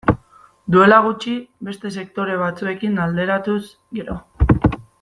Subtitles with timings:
[0.75, 1.33] Duela gutxi,
[1.67, 3.61] beste sektore batzuekin alderatuz
[3.99, 4.21] gero.